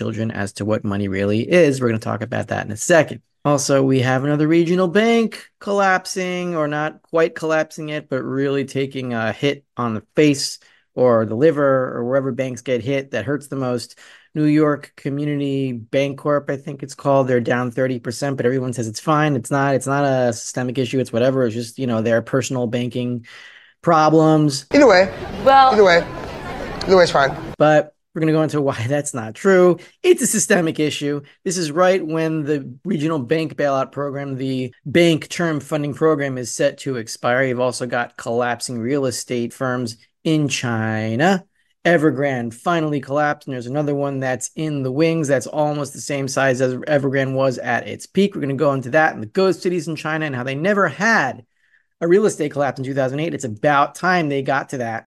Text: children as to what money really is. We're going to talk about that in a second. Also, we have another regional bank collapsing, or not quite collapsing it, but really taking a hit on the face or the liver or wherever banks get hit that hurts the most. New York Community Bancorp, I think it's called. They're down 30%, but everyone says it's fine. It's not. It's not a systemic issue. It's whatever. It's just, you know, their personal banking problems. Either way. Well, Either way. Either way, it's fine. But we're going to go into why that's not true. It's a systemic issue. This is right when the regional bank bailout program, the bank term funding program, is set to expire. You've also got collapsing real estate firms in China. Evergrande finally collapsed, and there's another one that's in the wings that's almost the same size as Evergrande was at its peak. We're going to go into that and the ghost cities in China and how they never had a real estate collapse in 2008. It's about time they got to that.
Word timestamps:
children 0.00 0.30
as 0.30 0.54
to 0.54 0.64
what 0.64 0.82
money 0.82 1.08
really 1.08 1.40
is. 1.40 1.78
We're 1.78 1.88
going 1.88 2.00
to 2.00 2.04
talk 2.04 2.22
about 2.22 2.48
that 2.48 2.64
in 2.64 2.72
a 2.72 2.76
second. 2.76 3.20
Also, 3.44 3.82
we 3.82 4.00
have 4.00 4.24
another 4.24 4.48
regional 4.48 4.88
bank 4.88 5.50
collapsing, 5.58 6.56
or 6.56 6.66
not 6.66 7.02
quite 7.02 7.34
collapsing 7.34 7.90
it, 7.90 8.08
but 8.08 8.22
really 8.22 8.64
taking 8.64 9.12
a 9.12 9.30
hit 9.30 9.62
on 9.76 9.92
the 9.92 10.02
face 10.16 10.58
or 10.94 11.26
the 11.26 11.34
liver 11.34 11.94
or 11.94 12.04
wherever 12.06 12.32
banks 12.32 12.62
get 12.62 12.82
hit 12.82 13.10
that 13.10 13.26
hurts 13.26 13.48
the 13.48 13.56
most. 13.56 13.98
New 14.34 14.44
York 14.44 14.94
Community 14.96 15.74
Bancorp, 15.74 16.48
I 16.48 16.56
think 16.56 16.82
it's 16.82 16.94
called. 16.94 17.28
They're 17.28 17.40
down 17.40 17.70
30%, 17.70 18.36
but 18.38 18.46
everyone 18.46 18.72
says 18.72 18.88
it's 18.88 19.00
fine. 19.00 19.36
It's 19.36 19.50
not. 19.50 19.74
It's 19.74 19.86
not 19.86 20.04
a 20.04 20.32
systemic 20.32 20.78
issue. 20.78 20.98
It's 20.98 21.12
whatever. 21.12 21.44
It's 21.44 21.54
just, 21.54 21.78
you 21.78 21.86
know, 21.86 22.00
their 22.00 22.22
personal 22.22 22.66
banking 22.68 23.26
problems. 23.82 24.66
Either 24.72 24.86
way. 24.86 25.12
Well, 25.44 25.72
Either 25.72 25.84
way. 25.84 26.02
Either 26.84 26.96
way, 26.96 27.02
it's 27.02 27.12
fine. 27.12 27.36
But 27.58 27.94
we're 28.14 28.20
going 28.20 28.32
to 28.32 28.36
go 28.36 28.42
into 28.42 28.60
why 28.60 28.86
that's 28.88 29.14
not 29.14 29.34
true. 29.34 29.78
It's 30.02 30.22
a 30.22 30.26
systemic 30.26 30.80
issue. 30.80 31.22
This 31.44 31.56
is 31.56 31.70
right 31.70 32.04
when 32.04 32.44
the 32.44 32.76
regional 32.84 33.18
bank 33.18 33.54
bailout 33.54 33.92
program, 33.92 34.36
the 34.36 34.74
bank 34.84 35.28
term 35.28 35.60
funding 35.60 35.94
program, 35.94 36.36
is 36.36 36.54
set 36.54 36.78
to 36.78 36.96
expire. 36.96 37.44
You've 37.44 37.60
also 37.60 37.86
got 37.86 38.16
collapsing 38.16 38.78
real 38.78 39.06
estate 39.06 39.52
firms 39.52 39.96
in 40.24 40.48
China. 40.48 41.44
Evergrande 41.84 42.52
finally 42.52 43.00
collapsed, 43.00 43.46
and 43.48 43.54
there's 43.54 43.66
another 43.66 43.94
one 43.94 44.20
that's 44.20 44.50
in 44.54 44.82
the 44.82 44.92
wings 44.92 45.28
that's 45.28 45.46
almost 45.46 45.94
the 45.94 46.00
same 46.00 46.28
size 46.28 46.60
as 46.60 46.74
Evergrande 46.74 47.32
was 47.32 47.56
at 47.56 47.88
its 47.88 48.04
peak. 48.06 48.34
We're 48.34 48.42
going 48.42 48.50
to 48.50 48.56
go 48.56 48.74
into 48.74 48.90
that 48.90 49.14
and 49.14 49.22
the 49.22 49.28
ghost 49.28 49.62
cities 49.62 49.88
in 49.88 49.96
China 49.96 50.26
and 50.26 50.34
how 50.34 50.42
they 50.42 50.54
never 50.54 50.88
had 50.88 51.46
a 52.02 52.08
real 52.08 52.26
estate 52.26 52.52
collapse 52.52 52.78
in 52.78 52.84
2008. 52.84 53.32
It's 53.32 53.44
about 53.44 53.94
time 53.94 54.28
they 54.28 54.42
got 54.42 54.70
to 54.70 54.78
that. 54.78 55.06